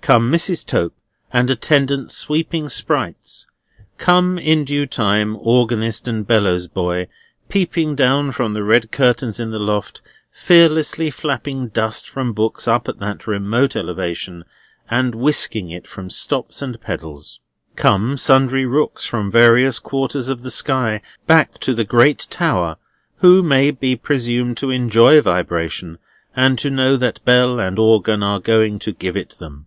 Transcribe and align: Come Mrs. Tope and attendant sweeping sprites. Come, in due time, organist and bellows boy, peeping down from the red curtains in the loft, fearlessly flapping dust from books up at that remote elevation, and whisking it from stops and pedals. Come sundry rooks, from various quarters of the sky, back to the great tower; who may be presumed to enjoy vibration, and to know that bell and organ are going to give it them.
Come 0.00 0.32
Mrs. 0.32 0.64
Tope 0.64 0.96
and 1.30 1.50
attendant 1.50 2.10
sweeping 2.10 2.70
sprites. 2.70 3.46
Come, 3.98 4.38
in 4.38 4.64
due 4.64 4.86
time, 4.86 5.36
organist 5.38 6.08
and 6.08 6.26
bellows 6.26 6.66
boy, 6.66 7.08
peeping 7.50 7.94
down 7.94 8.32
from 8.32 8.54
the 8.54 8.64
red 8.64 8.90
curtains 8.90 9.38
in 9.38 9.50
the 9.50 9.58
loft, 9.58 10.00
fearlessly 10.32 11.10
flapping 11.10 11.68
dust 11.68 12.08
from 12.08 12.32
books 12.32 12.66
up 12.66 12.88
at 12.88 13.00
that 13.00 13.26
remote 13.26 13.76
elevation, 13.76 14.46
and 14.90 15.14
whisking 15.14 15.68
it 15.68 15.86
from 15.86 16.08
stops 16.08 16.62
and 16.62 16.80
pedals. 16.80 17.40
Come 17.76 18.16
sundry 18.16 18.64
rooks, 18.64 19.04
from 19.04 19.30
various 19.30 19.78
quarters 19.78 20.30
of 20.30 20.40
the 20.40 20.50
sky, 20.50 21.02
back 21.26 21.58
to 21.58 21.74
the 21.74 21.84
great 21.84 22.26
tower; 22.30 22.78
who 23.16 23.42
may 23.42 23.70
be 23.70 23.94
presumed 23.94 24.56
to 24.56 24.70
enjoy 24.70 25.20
vibration, 25.20 25.98
and 26.34 26.58
to 26.60 26.70
know 26.70 26.96
that 26.96 27.22
bell 27.26 27.60
and 27.60 27.78
organ 27.78 28.22
are 28.22 28.40
going 28.40 28.78
to 28.78 28.92
give 28.92 29.14
it 29.14 29.36
them. 29.38 29.66